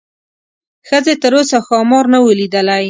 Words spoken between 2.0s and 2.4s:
نه و